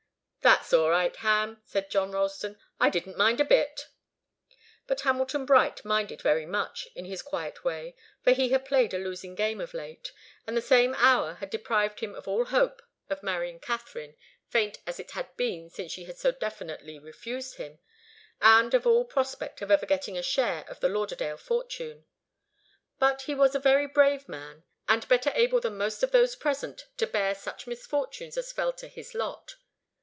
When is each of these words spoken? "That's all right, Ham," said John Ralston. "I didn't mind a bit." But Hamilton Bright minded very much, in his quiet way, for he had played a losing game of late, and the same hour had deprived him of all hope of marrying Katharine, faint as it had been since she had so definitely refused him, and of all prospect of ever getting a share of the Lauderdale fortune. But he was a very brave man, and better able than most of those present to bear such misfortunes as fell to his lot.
"That's 0.43 0.73
all 0.73 0.89
right, 0.89 1.15
Ham," 1.17 1.61
said 1.65 1.91
John 1.91 2.13
Ralston. 2.13 2.57
"I 2.79 2.89
didn't 2.89 3.15
mind 3.15 3.39
a 3.39 3.45
bit." 3.45 3.89
But 4.87 5.01
Hamilton 5.01 5.45
Bright 5.45 5.85
minded 5.85 6.19
very 6.23 6.47
much, 6.47 6.87
in 6.95 7.05
his 7.05 7.21
quiet 7.21 7.63
way, 7.63 7.95
for 8.23 8.31
he 8.31 8.49
had 8.49 8.65
played 8.65 8.91
a 8.95 8.97
losing 8.97 9.35
game 9.35 9.61
of 9.61 9.75
late, 9.75 10.11
and 10.47 10.57
the 10.57 10.61
same 10.61 10.95
hour 10.95 11.35
had 11.35 11.51
deprived 11.51 11.99
him 11.99 12.15
of 12.15 12.27
all 12.27 12.45
hope 12.45 12.81
of 13.07 13.21
marrying 13.21 13.59
Katharine, 13.59 14.15
faint 14.47 14.79
as 14.87 14.99
it 14.99 15.11
had 15.11 15.37
been 15.37 15.69
since 15.69 15.91
she 15.91 16.05
had 16.05 16.17
so 16.17 16.31
definitely 16.31 16.97
refused 16.97 17.57
him, 17.57 17.77
and 18.41 18.73
of 18.73 18.87
all 18.87 19.05
prospect 19.05 19.61
of 19.61 19.69
ever 19.69 19.85
getting 19.85 20.17
a 20.17 20.23
share 20.23 20.65
of 20.67 20.79
the 20.79 20.89
Lauderdale 20.89 21.37
fortune. 21.37 22.05
But 22.97 23.21
he 23.21 23.35
was 23.35 23.53
a 23.53 23.59
very 23.59 23.85
brave 23.85 24.27
man, 24.27 24.63
and 24.89 25.07
better 25.07 25.31
able 25.35 25.59
than 25.59 25.77
most 25.77 26.01
of 26.01 26.09
those 26.09 26.35
present 26.35 26.85
to 26.97 27.05
bear 27.05 27.35
such 27.35 27.67
misfortunes 27.67 28.37
as 28.39 28.51
fell 28.51 28.73
to 28.73 28.87
his 28.87 29.13
lot. 29.13 29.57